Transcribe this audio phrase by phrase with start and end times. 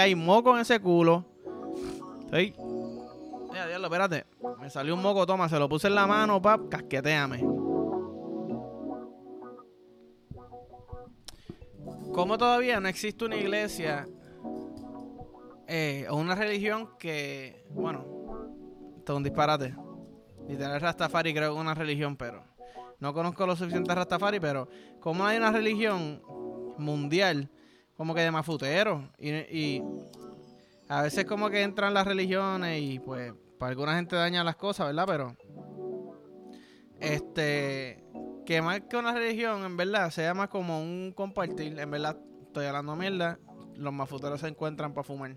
[0.00, 1.24] hay moco en ese culo.
[2.24, 2.54] Estoy.
[3.50, 4.26] Mira, diablo, espérate.
[4.60, 7.38] Me salió un moco, toma, se lo puse en la mano, pap, casqueteame.
[12.12, 14.06] ¿Cómo todavía no existe una iglesia
[15.66, 18.04] eh, o una religión que, bueno,
[18.98, 19.74] esto es un disparate.
[20.48, 22.44] Literal Rastafari creo que es una religión, pero
[22.98, 24.68] no conozco lo suficiente Rastafari, pero
[25.00, 26.22] como hay una religión
[26.78, 27.50] mundial
[27.96, 29.82] como que de mafutero y,
[30.88, 34.86] a veces como que entran las religiones y pues para alguna gente daña las cosas,
[34.86, 35.06] ¿verdad?
[35.06, 35.36] Pero
[37.00, 38.04] este
[38.44, 42.66] que más que una religión, en verdad, se llama como un compartir, en verdad, estoy
[42.66, 43.38] hablando mierda,
[43.76, 45.34] los mafuteros se encuentran para fumar.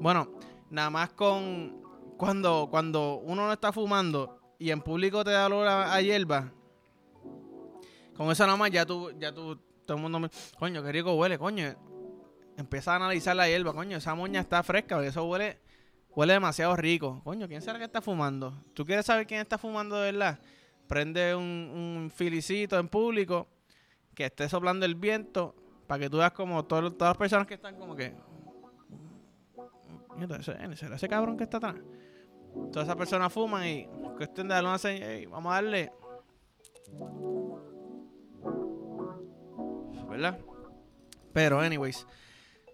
[0.00, 0.32] Bueno,
[0.70, 1.82] nada más con
[2.16, 6.52] cuando cuando uno no está fumando y en público te da olor a, a hierba,
[8.16, 11.14] con eso nada más ya tú ya tú todo el mundo me, coño, qué rico
[11.14, 11.74] huele, coño.
[12.56, 15.58] Empieza a analizar la hierba, coño, esa moña está fresca, eso huele,
[16.10, 17.20] huele demasiado rico.
[17.24, 18.64] Coño, ¿quién será que está fumando?
[18.74, 20.40] ¿Tú quieres saber quién está fumando de verdad?
[20.86, 23.48] Prende un, un filicito en público,
[24.14, 25.54] que esté soplando el viento,
[25.86, 28.14] para que tú veas como todas las personas que están como que...
[30.40, 31.76] Ese, ¿Será ese cabrón que está atrás?
[32.72, 35.92] Todas esas personas fuman y cuestión de darle una señal, vamos a darle
[40.08, 40.38] ¿verdad?
[41.32, 42.06] Pero, anyways.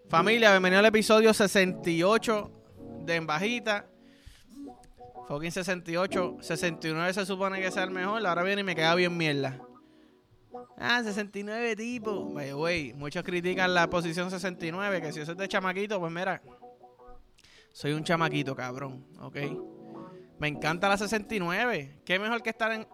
[0.08, 2.50] Familia, bienvenido al episodio 68
[3.04, 3.86] de En Bajita.
[5.26, 6.38] Fucking 68.
[6.40, 8.24] 69 se supone que sea el mejor.
[8.26, 9.60] Ahora viene y me queda bien mierda.
[10.76, 12.34] Ah, 69 tipo.
[12.96, 15.00] Muchos critican la posición 69.
[15.00, 16.42] Que si eso es de chamaquito, pues mira.
[17.72, 19.06] Soy un chamaquito, cabrón.
[19.20, 19.36] Ok.
[20.38, 22.02] Me encanta la 69.
[22.04, 22.86] Qué mejor que estar en.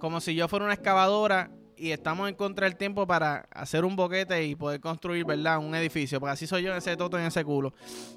[0.00, 3.96] Como si yo fuera una excavadora y estamos en contra del tiempo para hacer un
[3.96, 5.58] boquete y poder construir, ¿verdad?
[5.58, 6.20] Un edificio.
[6.20, 7.72] Porque así soy yo en ese toto en ese culo.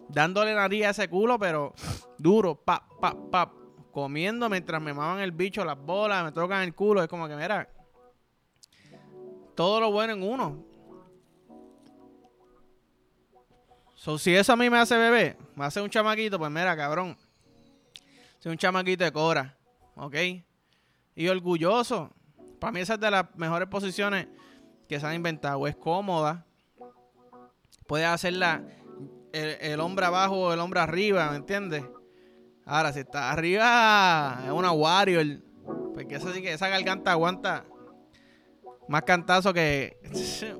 [0.09, 1.73] Dándole nariz a ese culo, pero
[2.17, 3.53] duro, pa, pa, pa.
[3.91, 7.02] Comiendo mientras me maman el bicho, las bolas, me tocan el culo.
[7.02, 7.67] Es como que, mira,
[9.55, 10.64] todo lo bueno en uno.
[13.95, 17.17] So, si eso a mí me hace bebé, me hace un chamaquito, pues mira, cabrón.
[18.37, 19.58] Soy un chamaquito de cora,
[19.95, 20.15] ¿ok?
[21.15, 22.11] Y orgulloso
[22.59, 24.27] para mí esa es de las mejores posiciones
[24.87, 25.67] que se han inventado.
[25.67, 26.45] Es cómoda.
[27.85, 28.63] Puedes hacerla
[29.31, 31.83] el, el hombre abajo o el hombre arriba, ¿me entiendes?
[32.65, 35.41] Ahora, si está arriba, es una Warrior.
[35.93, 37.65] Porque eso sí que esa garganta aguanta
[38.87, 39.97] más cantazo que.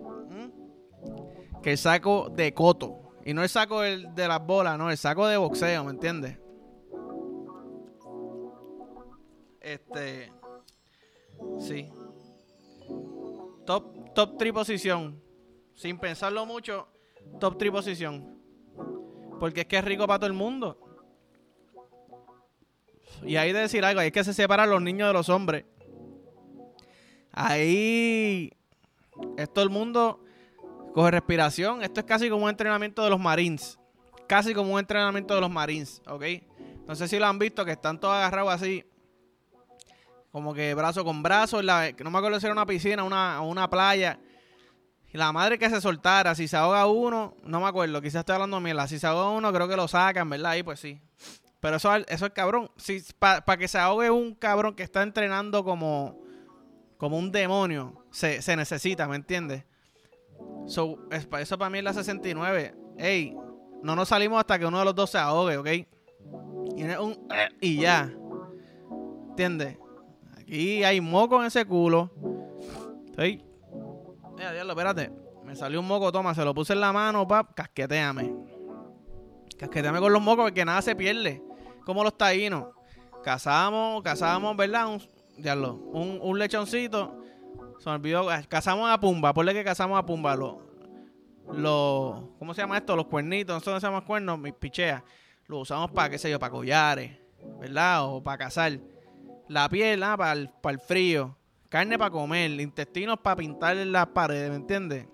[1.62, 3.02] que el saco de coto.
[3.26, 6.40] Y no el saco de las bolas, no, el saco de boxeo, ¿me entiendes?
[9.60, 10.32] Este.
[11.60, 11.90] Sí.
[13.66, 15.22] Top, top 3 posición.
[15.76, 16.88] Sin pensarlo mucho,
[17.40, 18.38] top 3 posición.
[19.40, 20.80] Porque es que es rico para todo el mundo.
[23.24, 25.66] Y hay de decir algo, hay que se separan los niños de los hombres.
[27.32, 28.52] Ahí
[29.38, 30.24] es todo el mundo
[30.94, 31.84] coge respiración.
[31.84, 33.80] Esto es casi como un entrenamiento de los Marines.
[34.28, 36.24] Casi como un entrenamiento de los Marines, ¿ok?
[36.88, 38.84] No sé si lo han visto, que están todos agarrados así
[40.38, 43.68] como que brazo con brazo, la, no me acuerdo si era una piscina una, una
[43.68, 44.20] playa.
[45.14, 48.60] La madre que se soltara, si se ahoga uno, no me acuerdo, quizás estoy hablando
[48.60, 48.88] mierda.
[48.88, 50.52] Si se ahoga uno, creo que lo sacan, ¿verdad?
[50.52, 51.02] Ahí pues sí.
[51.60, 52.70] Pero eso, eso es cabrón.
[52.78, 56.22] Si, Para que se ahogue un cabrón que está entrenando como,
[56.98, 59.64] como un demonio, se, se necesita, ¿me entiendes?
[60.68, 62.76] So, eso para mí es la 69.
[63.00, 63.36] Ey,
[63.82, 65.68] no nos salimos hasta que uno de los dos se ahogue, ¿ok?
[66.76, 67.28] Y, un,
[67.60, 68.14] y ya.
[69.30, 69.80] ¿Entiendes?
[70.48, 72.10] Aquí hay moco en ese culo.
[73.18, 75.12] Mira, diablo, espérate.
[75.44, 78.34] Me salió un moco, toma, se lo puse en la mano, pap, casqueteame.
[79.58, 81.44] Casqueteame con los mocos porque nada se pierde.
[81.86, 82.68] Como los taínos.
[83.26, 84.88] Cazamos, cazamos, ¿verdad?
[84.88, 85.02] Un,
[85.38, 87.22] diablo, un, un lechoncito.
[87.80, 88.30] Se me olvidó.
[88.30, 89.34] Ah, cazamos a Pumba.
[89.34, 90.34] Ponle que cazamos a Pumba.
[90.38, 90.56] Los.
[91.52, 92.96] Lo, ¿Cómo se llama esto?
[92.96, 93.54] Los cuernitos.
[93.54, 95.04] Nosotros se llaman cuernos, mis picheas.
[95.48, 97.18] Lo usamos para, qué sé yo, para collares.
[97.60, 98.06] ¿Verdad?
[98.06, 98.80] O para cazar.
[99.50, 101.38] La piel, ah, para el, para el frío.
[101.70, 102.52] Carne para comer.
[102.52, 105.08] Intestinos para pintar las paredes, ¿me entiendes?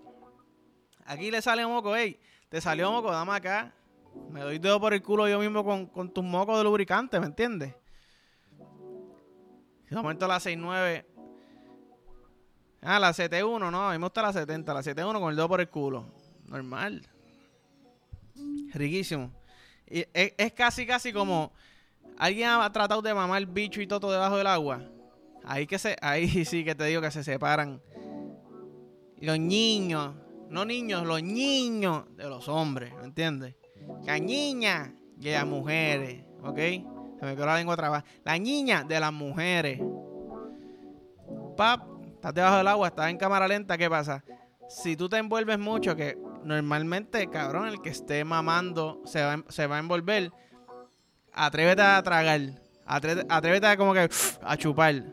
[1.06, 2.20] Aquí le sale moco, ey.
[2.50, 3.74] Te salió moco, dame acá.
[4.30, 7.26] Me doy dedo por el culo yo mismo con, con tus mocos de lubricante, ¿me
[7.26, 7.74] entiendes?
[9.90, 11.06] De momento la 69.
[12.82, 13.90] Ah, la 71, no.
[13.90, 14.74] A mí me gusta la 70.
[14.74, 16.06] La 71 con el dedo por el culo.
[16.48, 17.08] Normal.
[18.74, 19.32] Riquísimo.
[19.88, 21.54] Y es, es casi, casi como
[22.18, 24.82] ¿Alguien ha tratado de mamar el bicho y todo debajo del agua?
[25.46, 27.82] Ahí que se, ahí sí que te digo que se separan.
[29.20, 30.14] Los niños,
[30.50, 33.56] no niños, los niños de los hombres, ¿me entiendes?
[34.04, 36.58] La niña de las mujeres, ¿ok?
[36.58, 38.04] Se me quedó la lengua trabada.
[38.24, 39.80] La niña de las mujeres.
[41.56, 41.84] Pap,
[42.16, 44.24] estás debajo del agua, estás en cámara lenta, ¿qué pasa?
[44.68, 49.68] Si tú te envuelves mucho, que normalmente, cabrón, el que esté mamando se va, se
[49.68, 50.32] va a envolver,
[51.34, 52.42] atrévete a tragar.
[52.86, 54.10] Atrévete, a como que
[54.42, 55.04] a chupar.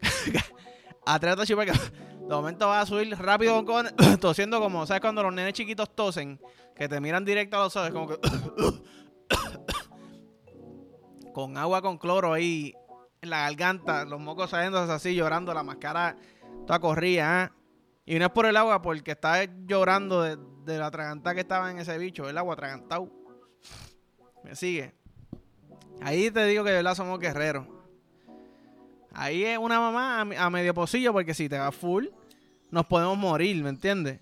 [1.06, 1.68] atrévete a chupar.
[1.68, 3.86] De momento vas a subir rápido con
[4.20, 5.00] tosiendo como, ¿sabes?
[5.00, 6.40] Cuando los nenes chiquitos tosen,
[6.74, 8.18] que te miran directo a los ojos, como que...
[11.32, 12.74] con agua con cloro ahí
[13.20, 16.16] en la garganta, los mocos saliendo así, llorando, la máscara
[16.66, 17.50] toda corría, ¿eh?
[18.06, 21.70] Y no es por el agua, porque está llorando de, de la atragantada que estaba
[21.70, 23.10] en ese bicho, el agua atragantado.
[24.44, 24.94] Me sigue.
[26.00, 27.66] Ahí te digo que de verdad somos guerreros.
[29.12, 32.06] Ahí es una mamá a, medio pocillo, porque si te va full,
[32.70, 34.20] nos podemos morir, ¿me entiendes?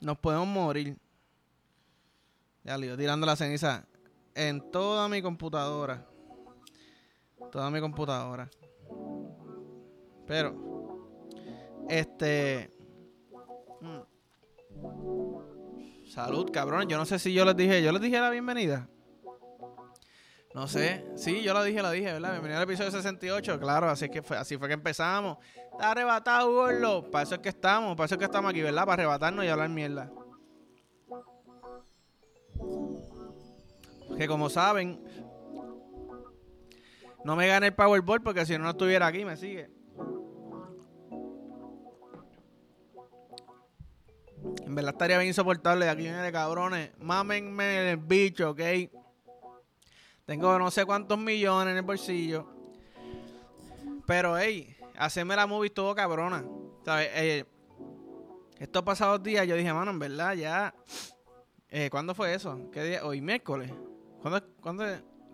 [0.00, 0.96] Nos podemos morir.
[2.64, 3.86] Ya le tirando la ceniza
[4.34, 6.04] en toda mi computadora.
[7.52, 8.50] Toda mi computadora.
[10.26, 11.08] Pero,
[11.88, 12.70] este.
[13.80, 14.00] Mm.
[16.08, 16.88] Salud, cabrón.
[16.88, 17.82] Yo no sé si yo les dije.
[17.82, 18.88] Yo les dije la bienvenida.
[20.58, 21.06] No sé.
[21.14, 22.32] Sí, yo lo dije, lo dije, ¿verdad?
[22.32, 23.60] Bienvenido al episodio 68.
[23.60, 25.38] Claro, así que fue, así fue que empezamos.
[25.70, 27.08] Está arrebatado, gordo.
[27.08, 27.94] Para eso es que estamos.
[27.94, 28.84] Para eso es que estamos aquí, ¿verdad?
[28.84, 30.10] Para arrebatarnos y hablar mierda.
[34.16, 35.00] Que como saben,
[37.22, 39.70] no me gane el Powerball porque si no, no estuviera aquí, me sigue.
[44.66, 45.88] En verdad estaría bien insoportable.
[45.88, 46.90] Aquí viene de cabrones.
[46.98, 48.60] Mámenme el bicho, ¿ok?
[50.28, 52.46] Tengo no sé cuántos millones en el bolsillo.
[54.06, 56.44] Pero, hey, hacerme la movie estuvo cabrona.
[56.84, 57.08] ¿Sabes?
[57.14, 57.44] Eh,
[58.58, 60.74] estos pasados días yo dije, mano, en verdad, ya.
[61.70, 62.60] Eh, ¿Cuándo fue eso?
[62.70, 63.06] ¿Qué día?
[63.06, 63.72] Hoy, miércoles.
[64.20, 64.84] ¿Cuándo, ¿Cuándo?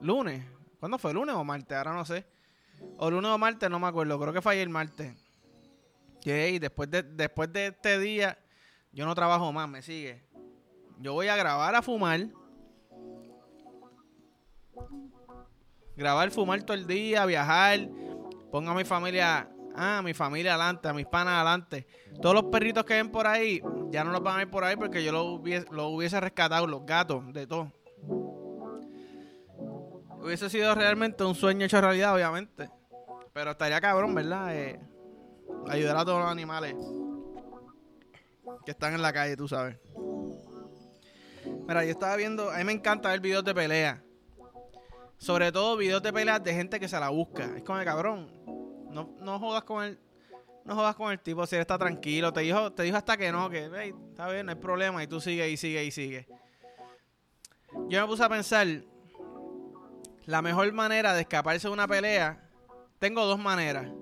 [0.01, 0.45] ¿Lunes?
[0.79, 1.13] ¿Cuándo fue?
[1.13, 1.77] ¿Lunes o martes?
[1.77, 2.25] Ahora no sé.
[2.97, 4.17] O lunes o martes, no me acuerdo.
[4.21, 5.13] Creo que fue ayer martes.
[6.25, 8.39] Y después de, después de este día,
[8.93, 10.23] yo no trabajo más, me sigue.
[11.01, 12.29] Yo voy a grabar a fumar
[15.97, 17.89] Grabar, fumar todo el día, viajar.
[18.51, 21.87] Ponga a mi familia, ah, mi familia adelante, a mis panas adelante.
[22.21, 24.77] Todos los perritos que ven por ahí, ya no los van a ver por ahí
[24.77, 27.73] porque yo los hubiese, hubiese rescatado, los gatos, de todo.
[30.21, 32.71] Hubiese sido realmente un sueño hecho realidad, obviamente.
[33.33, 34.57] Pero estaría cabrón, ¿verdad?
[34.57, 34.81] Eh,
[35.69, 36.75] ayudar a todos los animales
[38.65, 39.77] que están en la calle, tú sabes.
[41.67, 44.04] Mira, yo estaba viendo, a mí me encanta ver videos de pelea.
[45.19, 47.45] Sobre todo videos de peleas de gente que se la busca.
[47.57, 48.31] Es como el cabrón.
[48.91, 49.99] No, no jodas con el.
[50.65, 52.33] No jodas con el tipo si él está tranquilo.
[52.33, 55.03] Te dijo, te dijo hasta que no, que está bien, no hay problema.
[55.03, 56.27] Y tú sigues y sigues y sigues.
[57.89, 58.67] Yo me puse a pensar.
[60.27, 62.49] La mejor manera de escaparse de una pelea.
[62.99, 63.93] Tengo dos maneras.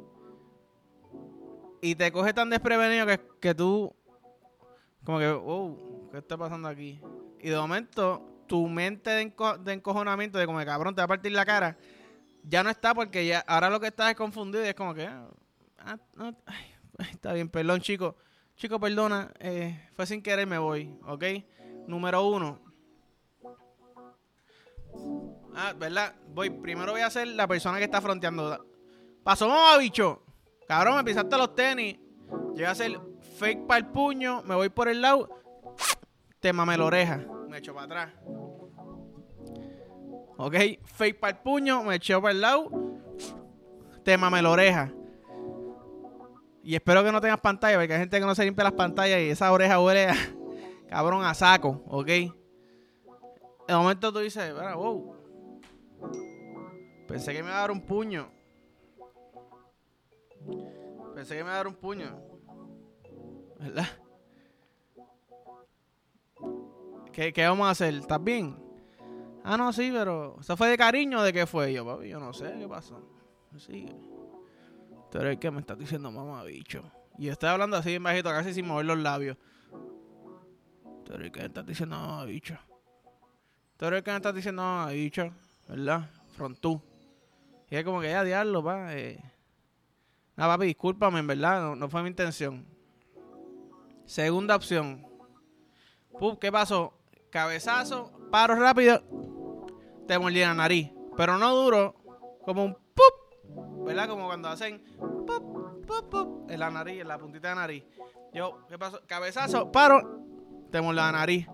[1.80, 3.92] Y te coge tan desprevenido que, que tú.
[5.04, 7.00] Como que, wow, ¿qué está pasando aquí?
[7.40, 11.32] Y de momento tu mente de, encojonamiento, de como de cabrón, te va a partir
[11.32, 11.74] la cara,
[12.42, 15.06] ya no está porque ya ahora lo que estás es confundido y es como que,
[15.06, 15.26] ah,
[16.18, 16.32] ah
[17.10, 18.14] está bien, perdón, chico.
[18.54, 21.24] Chico, perdona, eh, fue sin querer, me voy, ¿ok?
[21.86, 22.60] Número uno.
[25.54, 26.14] Ah, ¿verdad?
[26.28, 28.66] Voy, primero voy a ser la persona que está fronteando.
[29.24, 30.22] Pasó, mamá, bicho.
[30.68, 31.96] Cabrón, me pisaste los tenis.
[32.28, 33.00] Voy a hacer
[33.38, 35.40] fake para el puño, me voy por el lado,
[36.38, 38.12] te mame la oreja me echo para atrás.
[40.36, 42.70] Ok, fake para el puño, me echo para el lado,
[44.02, 44.92] te mame la oreja.
[46.64, 49.20] Y espero que no tengas pantalla, porque hay gente que no se limpia las pantallas
[49.20, 50.08] y esa oreja huele
[50.88, 52.06] cabrón a saco, ok.
[52.06, 55.16] De momento tú dices, wow.
[57.06, 58.28] Pensé que me iba a dar un puño.
[61.14, 62.18] Pensé que me iba a dar un puño.
[63.58, 63.86] ¿Verdad?
[67.12, 67.94] ¿Qué, vamos a hacer?
[67.94, 68.56] ¿Estás bien?
[69.44, 71.72] Ah, no, sí, pero ¿eso fue de cariño de qué fue?
[71.72, 73.00] Yo, papi, yo no sé qué pasó.
[73.56, 73.94] Sigue.
[75.10, 76.82] Tú eres el que me estás diciendo mamá bicho.
[77.18, 79.36] Y estoy hablando así en bajito, casi sin mover los labios.
[81.04, 82.56] Tú eres el que me estás diciendo mamá bicho.
[83.76, 85.32] Tú eres el que me estás diciendo mamá bicho.
[85.68, 86.08] ¿Verdad?
[86.36, 86.80] Frontú.
[87.68, 88.94] Y es como que ya diablo, pa.
[88.96, 89.20] Eh.
[90.36, 91.74] Nada, papi, discúlpame, en verdad.
[91.74, 92.64] No fue mi intención.
[94.06, 95.06] Segunda opción.
[96.40, 96.94] ¿qué pasó?
[97.32, 99.02] cabezazo, paro rápido,
[100.06, 100.90] te mordí la nariz.
[101.16, 101.94] Pero no duro,
[102.44, 104.08] como un pup, ¿verdad?
[104.08, 107.84] Como cuando hacen pup, pup, pup, en la nariz, en la puntita de la nariz.
[108.32, 109.00] Yo, ¿qué pasó?
[109.06, 110.22] Cabezazo, paro,
[110.70, 111.46] te la nariz.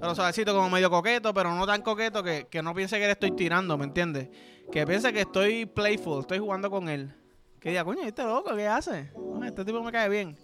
[0.00, 3.12] Pero suavecito, como medio coqueto, pero no tan coqueto que, que no piense que le
[3.12, 4.28] estoy tirando, ¿me entiendes?
[4.70, 7.12] Que piense que estoy playful, estoy jugando con él.
[7.60, 9.10] Que diga, coño, este loco, ¿qué hace?
[9.44, 10.36] Este tipo me cae bien.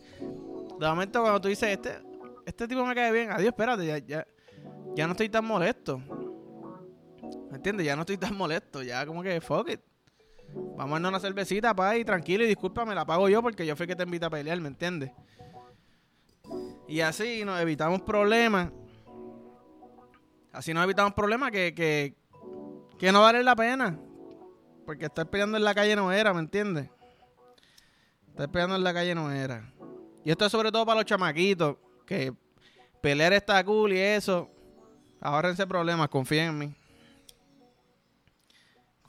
[0.79, 1.99] De momento, cuando tú dices, este,
[2.47, 4.27] este tipo me cae bien, adiós, espérate, ya, ya,
[4.95, 6.01] ya no estoy tan molesto.
[7.51, 7.85] ¿Me entiendes?
[7.85, 9.81] Ya no estoy tan molesto, ya como que fuck it.
[10.55, 13.77] Vamos a darnos una cervecita, pa, y tranquilo, y discúlpame, la pago yo porque yo
[13.77, 15.11] fui que te invita a pelear, ¿me entiendes?
[16.89, 18.73] Y así nos evitamos problemas.
[20.53, 22.15] Así nos evitamos problemas que, que,
[22.99, 23.99] que no vale la pena.
[24.85, 26.89] Porque estar peleando en la calle no era, ¿me entiendes?
[28.29, 29.73] Estar peleando en la calle no era.
[30.25, 31.77] Y esto es sobre todo para los chamaquitos.
[32.05, 32.33] Que
[33.01, 34.51] pelear está cool y eso.
[35.21, 36.75] Ahórrense problemas, confíen en mí.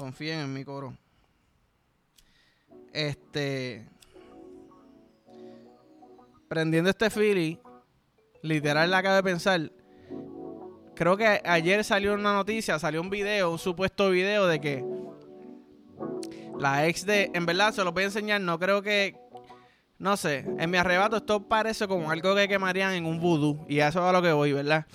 [0.02, 0.98] Confíen en mi coro.
[2.92, 3.86] Este.
[6.48, 7.60] Prendiendo este Philly,
[8.42, 9.72] literal la acabo de pensar.
[10.96, 14.84] Creo que ayer salió una noticia, salió un video, un supuesto video de que
[16.58, 17.30] la ex de.
[17.36, 18.42] En verdad, se lo voy a enseñar.
[18.42, 19.16] No creo que.
[20.00, 20.48] No sé.
[20.58, 23.68] En mi arrebato, esto parece como algo que quemarían en un voodoo.
[23.70, 24.88] Y eso es a lo que voy, ¿verdad?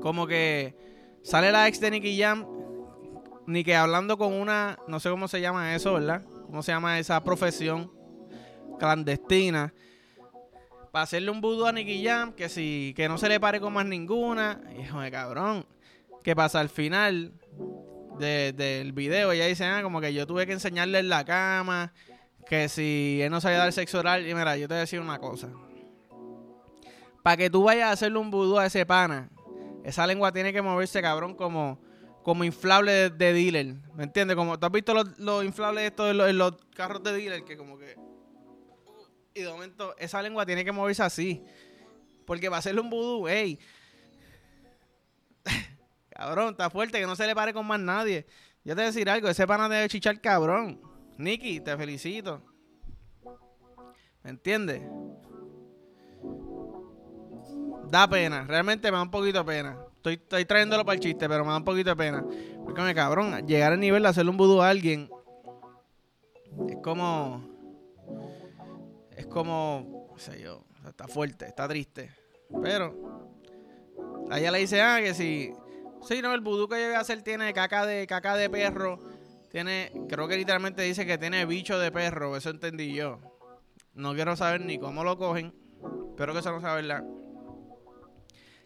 [0.00, 0.74] Como que
[1.22, 2.54] sale la ex de Nicky Jam
[3.46, 6.22] ni que hablando con una, no sé cómo se llama eso, ¿verdad?
[6.46, 7.90] ¿Cómo se llama esa profesión
[8.78, 9.72] clandestina?
[10.92, 13.72] Para hacerle un vudú a Nicky Jam, que si, que no se le pare con
[13.72, 14.60] más ninguna.
[14.78, 15.66] Hijo de cabrón.
[16.22, 16.60] ¿Qué pasa?
[16.60, 17.32] Al final
[18.18, 21.92] del video, ella dice, ah, como que yo tuve que enseñarle en la cama,
[22.46, 24.26] que si él no sabía dar sexo oral.
[24.26, 25.48] Y mira, yo te voy a decir una cosa.
[27.22, 29.30] Para que tú vayas a hacerle un vudú a ese pana,
[29.82, 31.80] esa lengua tiene que moverse, cabrón, como
[32.24, 33.74] como inflable de, dealer.
[33.94, 34.34] ¿Me entiendes?
[34.34, 37.44] Como, ¿Tú has visto los, inflables estos en los, carros de dealer?
[37.44, 37.96] Que como que...
[39.34, 41.44] Y de momento esa lengua tiene que moverse así.
[42.24, 43.58] Porque va a hacerle un vudú, ey.
[46.10, 48.26] cabrón, está fuerte, que no se le pare con más nadie.
[48.64, 50.80] Yo te voy a decir algo, ese pana debe chichar cabrón.
[51.18, 52.42] Nicky, te felicito.
[54.22, 54.80] ¿Me entiendes?
[57.90, 59.76] Da pena, realmente me da un poquito pena.
[60.04, 62.22] Estoy, estoy trayéndolo para el chiste, pero me da un poquito de pena.
[62.62, 65.08] Porque me cabrón, llegar al nivel de hacerle un vudú a alguien
[66.68, 67.42] es como.
[69.16, 70.10] Es como.
[70.12, 70.62] No sé yo.
[70.86, 72.10] Está fuerte, está triste.
[72.62, 73.32] Pero.
[74.30, 75.54] A ella le dice, ah, que si.
[76.06, 78.98] Sí, no, el vudú que yo voy a hacer tiene caca de, caca de perro.
[79.50, 79.90] Tiene.
[80.06, 82.36] Creo que literalmente dice que tiene bicho de perro.
[82.36, 83.20] Eso entendí yo.
[83.94, 85.54] No quiero saber ni cómo lo cogen.
[86.10, 87.02] Espero que eso no sea verdad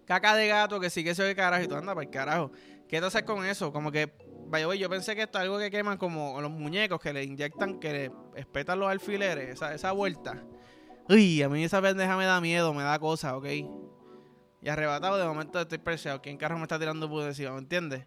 [0.08, 1.62] caca de gato, que sí que se carajo.
[1.62, 2.50] Y tú anda para el carajo.
[2.88, 3.70] ¿Qué te haces con eso?
[3.70, 4.10] Como que,
[4.46, 7.78] vaya, yo pensé que esto es algo que queman como los muñecos que le inyectan,
[7.78, 10.42] que le espetan los alfileres, esa, vuelta.
[11.10, 13.44] Uy, a mí esa pendeja me da miedo, me da cosa, ¿ok?
[14.62, 16.22] Y arrebatado, de momento estoy preciado.
[16.22, 17.52] ¿Quién carro me está tirando por encima?
[17.52, 18.06] ¿Me entiendes?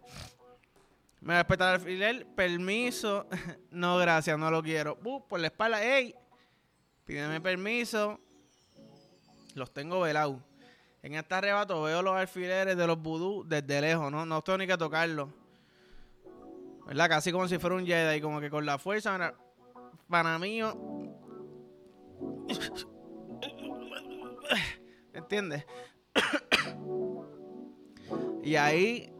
[1.20, 3.28] Me va a espetar el alfiler, permiso.
[3.70, 4.98] no, gracias, no lo quiero.
[5.04, 6.14] Uh, por la espalda, ¡ey!
[7.04, 8.18] Pídeme permiso.
[9.54, 10.40] Los tengo velados.
[11.02, 14.24] En este arrebato veo los alfileres de los vudú desde lejos, ¿no?
[14.24, 15.32] No tengo ni que tocarlo.
[16.86, 17.08] ¿Verdad?
[17.08, 19.34] Casi como si fuera un Jedi, como que con la fuerza,
[20.08, 20.60] para mí...
[25.12, 25.66] ¿Entiendes?
[28.44, 29.12] y ahí,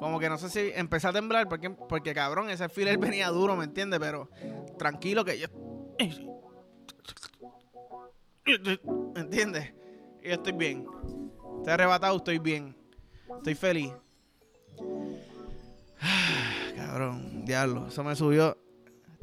[0.00, 3.54] como que no sé si empecé a temblar, porque, porque cabrón, ese alfiler venía duro,
[3.54, 4.00] ¿me entiendes?
[4.00, 4.28] Pero
[4.76, 5.46] tranquilo que yo...
[9.14, 9.77] ¿Me entiendes?
[10.32, 10.86] Estoy bien.
[11.58, 12.76] Estoy arrebatado, estoy bien.
[13.38, 13.92] Estoy feliz.
[16.76, 18.58] Cabrón, diablo, eso me subió.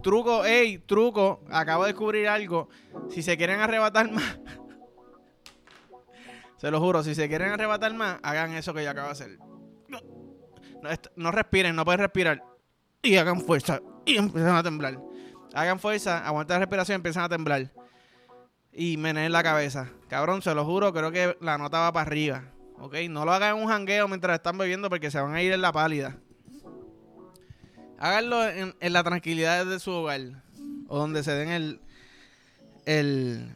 [0.02, 1.44] Truco, ey, truco.
[1.52, 2.70] Acabo de descubrir algo.
[3.10, 4.40] Si se quieren arrebatar más,
[6.58, 9.38] se lo juro, si se quieren arrebatar más, hagan eso que yo acabo de hacer.
[9.88, 10.00] No,
[11.16, 12.44] no respiren, no pueden respirar.
[13.04, 13.80] Y hagan fuerza.
[14.06, 15.00] Y empiezan a temblar.
[15.54, 17.72] Hagan fuerza, aguanten la respiración y empiezan a temblar
[18.76, 19.90] y meneen la cabeza.
[20.10, 22.44] Cabrón, se lo juro, creo que la nota va para arriba.
[22.78, 22.96] ¿Ok?
[23.10, 25.72] No lo hagan un jangueo mientras están bebiendo porque se van a ir en la
[25.72, 26.18] pálida.
[27.98, 30.44] Háganlo en, la tranquilidad de su hogar.
[30.90, 31.82] O donde se den el.
[32.86, 33.50] El.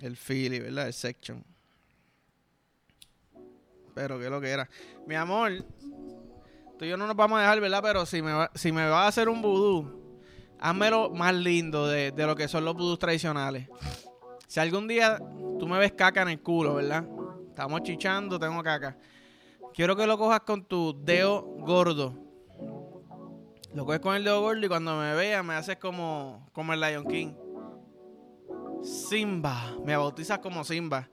[0.00, 0.88] El feeling, ¿verdad?
[0.88, 1.44] El section.
[3.94, 4.68] Pero qué lo que era.
[5.06, 5.64] Mi amor.
[6.78, 7.80] Tú y yo no nos vamos a dejar, ¿verdad?
[7.82, 10.05] Pero si me va, si me va a hacer un vudú
[10.60, 13.68] házmelo más lindo de, lo que son los vudús tradicionales.
[14.46, 15.18] Si algún día
[15.58, 17.04] tú me ves caca en el culo, ¿verdad?
[17.48, 18.96] Estamos chichando, tengo caca.
[19.74, 22.14] Quiero que lo cojas con tu dedo gordo.
[23.74, 26.80] Lo coges con el dedo gordo y cuando me veas me haces como, como el
[26.80, 27.34] Lion King.
[28.82, 31.08] Simba, me bautizas como Simba.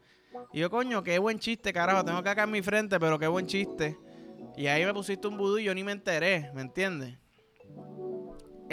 [0.53, 3.47] Y yo, coño, qué buen chiste, carajo, tengo acá en mi frente, pero qué buen
[3.47, 3.97] chiste.
[4.55, 7.17] Y ahí me pusiste un vudú y yo ni me enteré, ¿me entiendes?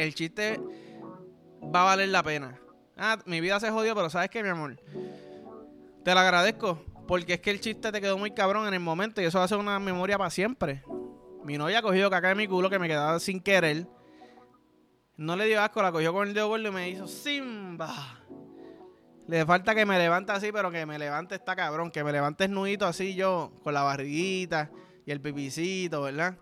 [0.01, 0.59] El chiste
[1.63, 2.59] va a valer la pena.
[2.97, 4.81] Ah, mi vida se jodió, pero ¿sabes qué, mi amor?
[6.03, 9.21] Te lo agradezco, porque es que el chiste te quedó muy cabrón en el momento
[9.21, 10.83] y eso va a ser una memoria para siempre.
[11.45, 13.87] Mi novia ha cogido caca de mi culo que me quedaba sin querer.
[15.19, 18.25] No le dio asco, la cogió con el dedo gordo y me hizo Simba.
[19.29, 21.91] Le falta que me levante así, pero que me levante está cabrón.
[21.91, 24.71] Que me levante nudito así yo, con la barriguita
[25.05, 26.39] y el pipicito, ¿verdad?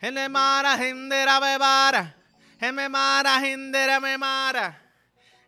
[0.00, 2.16] Gente mara, gendera bebara.
[2.60, 4.80] Gente mara, gendera me mara.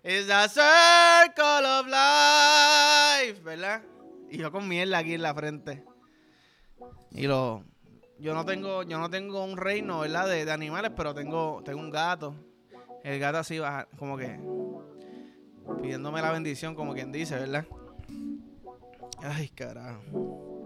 [0.03, 3.83] It's a circle of life, ¿verdad?
[4.31, 5.85] Y yo con mierda aquí en la frente.
[7.13, 7.65] Y lo
[8.19, 10.27] yo no tengo yo no tengo un reino, ¿verdad?
[10.27, 12.35] De, de animales, pero tengo tengo un gato.
[13.05, 14.41] El gato así baja como que
[15.81, 17.67] pidiéndome la bendición, como quien dice, ¿verdad?
[19.23, 20.60] Ay, carajo.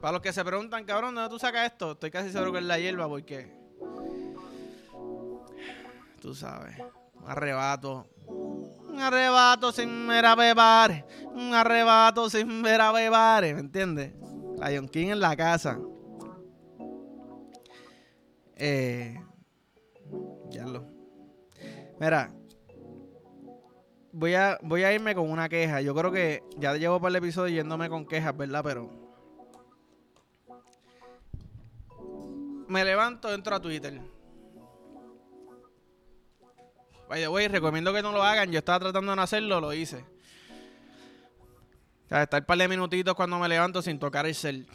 [0.00, 1.92] Para los que se preguntan, cabrón, ¿dónde tú sacas esto?
[1.92, 3.52] Estoy casi seguro que es la hierba porque...
[6.20, 6.76] Tú sabes.
[7.14, 8.06] Un arrebato.
[8.26, 11.04] Un arrebato sin ver a bebar.
[11.32, 13.42] Un arrebato sin ver a bebar.
[13.42, 14.12] ¿Me entiendes?
[14.60, 15.78] Lion King en la casa.
[18.56, 19.20] Eh...
[20.50, 20.84] Ya lo...
[22.00, 22.32] Mira,
[24.12, 25.80] voy a, voy a irme con una queja.
[25.80, 28.62] Yo creo que ya llevo para el episodio yéndome con quejas, ¿verdad?
[28.64, 29.07] Pero.
[32.68, 34.00] Me levanto, entro a Twitter.
[37.08, 38.52] Vaya, voy, recomiendo que no lo hagan.
[38.52, 40.04] Yo estaba tratando de no hacerlo, lo hice.
[42.04, 44.66] O sea, estar un par de minutitos cuando me levanto sin tocar el cel.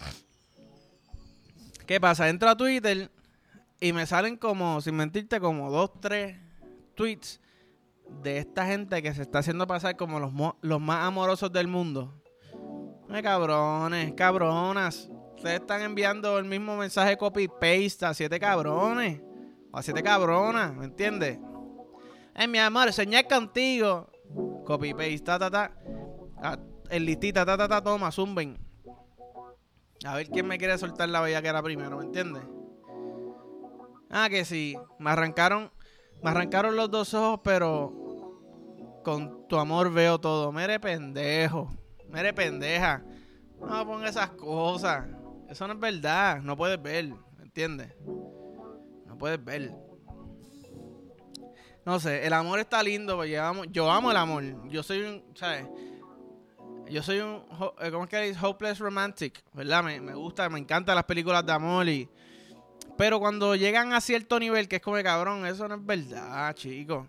[1.85, 2.29] ¿Qué pasa?
[2.29, 3.11] Entro a Twitter
[3.79, 6.37] y me salen como, sin mentirte, como dos, tres
[6.95, 7.41] tweets
[8.23, 10.31] de esta gente que se está haciendo pasar como los,
[10.61, 12.19] los más amorosos del mundo.
[13.21, 15.09] Cabrones, cabronas.
[15.43, 19.19] Ustedes están enviando el mismo mensaje copy-paste a siete cabrones.
[19.73, 21.37] O a siete cabronas, ¿me entiendes?
[22.33, 24.09] Eh, mi amor, soñé contigo.
[24.65, 25.75] Copy-paste, ta, ta, ta.
[26.41, 26.57] Ah,
[26.89, 28.57] el listita, ta, ta, ta, toma, zumben.
[30.05, 32.43] A ver quién me quiere soltar la bella que era primero, ¿me entiendes?
[34.09, 34.77] Ah, que sí.
[34.97, 35.73] Me arrancaron
[36.23, 37.91] me arrancaron los dos ojos, pero
[39.03, 40.53] con tu amor veo todo.
[40.53, 41.67] Mere pendejo.
[42.07, 43.03] Mere pendeja.
[43.59, 45.03] No ponga esas cosas.
[45.53, 46.41] Eso no es verdad.
[46.41, 47.05] No puedes ver.
[47.37, 47.93] ¿Me entiendes?
[49.05, 49.71] No puedes ver.
[51.85, 54.43] No sé, el amor está lindo, yo amo el amor.
[54.69, 55.67] Yo soy un, ¿sabes?
[56.89, 57.43] Yo soy un,
[57.81, 58.41] eh, ¿cómo es que es?
[58.41, 59.83] Hopeless romantic, ¿verdad?
[59.83, 62.09] Me, me gusta, me encantan las películas de amor y
[62.97, 67.07] pero cuando llegan a cierto nivel, que es como cabrón, eso no es verdad, chicos.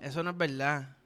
[0.00, 0.96] Eso no es verdad.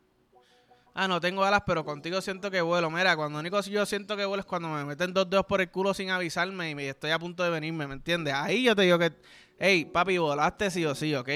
[1.01, 2.91] Ah, no tengo alas, pero contigo siento que vuelo.
[2.91, 5.71] Mira, cuando único yo siento que vuelo es cuando me meten dos dedos por el
[5.71, 8.35] culo sin avisarme y me estoy a punto de venirme, ¿me entiendes?
[8.35, 9.13] Ahí yo te digo que,
[9.61, 11.29] hey, papi, volaste sí o sí, ¿ok?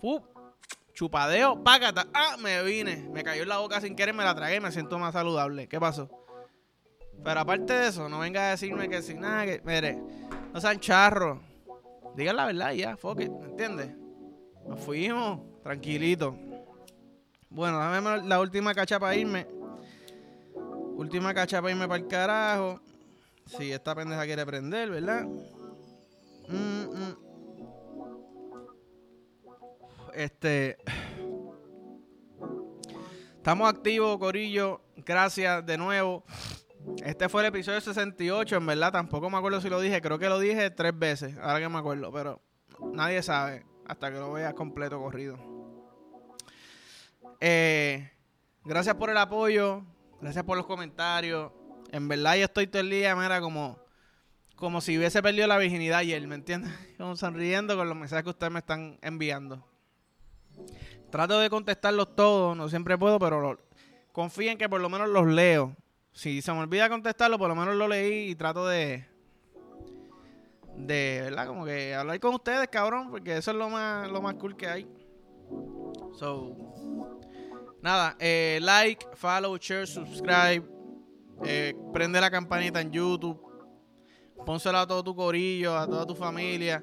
[0.00, 0.20] Uh,
[0.94, 2.06] chupadeo, págata.
[2.14, 3.06] Ah, me vine.
[3.12, 5.68] Me cayó en la boca sin querer, me la tragué y me siento más saludable.
[5.68, 6.08] ¿Qué pasó?
[7.22, 10.02] Pero aparte de eso, no venga a decirme que sin nada, que, mire,
[10.50, 11.40] no sean charros.
[12.16, 13.90] Digan la verdad ya, fuck it, ¿entiendes?
[14.66, 16.34] Nos fuimos, tranquilito.
[17.54, 19.46] Bueno, dame la última cacha para irme.
[20.96, 22.80] Última cacha para irme para el carajo.
[23.46, 25.24] Si esta pendeja quiere prender, ¿verdad?
[26.48, 27.16] Mm, mm.
[30.14, 30.78] Este.
[33.36, 34.80] Estamos activos, Corillo.
[34.96, 36.24] Gracias de nuevo.
[37.04, 40.28] Este fue el episodio 68, en verdad, tampoco me acuerdo si lo dije, creo que
[40.28, 42.42] lo dije tres veces, ahora que me acuerdo, pero
[42.92, 45.53] nadie sabe hasta que lo veas completo corrido.
[47.40, 48.10] Eh,
[48.64, 49.82] gracias por el apoyo,
[50.20, 51.52] gracias por los comentarios.
[51.92, 53.78] En verdad yo estoy todo el día, mira, como,
[54.56, 56.72] como si hubiese perdido la virginidad ayer, ¿me entiendes?
[56.98, 59.66] Como sonriendo con los mensajes que ustedes me están enviando.
[61.10, 63.60] Trato de contestarlos todos, no siempre puedo, pero
[64.12, 65.76] confíen que por lo menos los leo
[66.14, 69.04] si se me olvida contestarlo, por lo menos lo leí y trato de.
[70.76, 71.46] De, ¿verdad?
[71.46, 74.66] Como que hablar con ustedes, cabrón, porque eso es lo más, lo más cool que
[74.66, 74.88] hay.
[76.18, 76.56] So.
[77.84, 80.64] Nada, eh, like, follow, share, subscribe.
[81.44, 83.38] Eh, prende la campanita en YouTube.
[84.46, 86.82] Pónsela a todo tu corillo, a toda tu familia.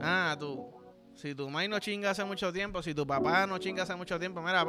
[0.00, 0.72] Ah, tú.
[1.14, 4.18] Si tu mamá no chinga hace mucho tiempo, si tu papá no chinga hace mucho
[4.18, 4.64] tiempo, mira,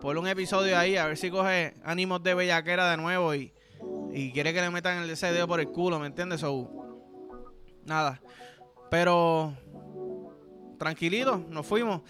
[0.00, 3.52] Ponle un episodio ahí, a ver si coge ánimos de bellaquera de nuevo y,
[4.10, 6.40] y quiere que le metan ese dedo por el culo, ¿me entiendes?
[6.40, 6.70] So,
[7.84, 8.22] nada.
[8.90, 9.54] Pero
[10.78, 12.00] tranquilitos, nos fuimos.